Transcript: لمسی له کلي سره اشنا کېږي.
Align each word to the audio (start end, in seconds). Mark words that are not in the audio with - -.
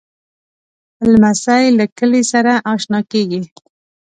لمسی 1.11 1.65
له 1.77 1.85
کلي 1.97 2.21
سره 2.33 2.53
اشنا 2.73 2.99
کېږي. 3.11 3.41